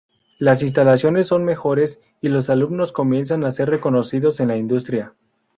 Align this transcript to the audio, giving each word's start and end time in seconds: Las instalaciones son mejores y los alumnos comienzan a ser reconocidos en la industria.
Las 0.39 0.63
instalaciones 0.63 1.27
son 1.27 1.45
mejores 1.45 1.99
y 2.21 2.29
los 2.29 2.49
alumnos 2.49 2.91
comienzan 2.91 3.43
a 3.43 3.51
ser 3.51 3.69
reconocidos 3.69 4.39
en 4.39 4.47
la 4.47 4.57
industria. 4.57 5.13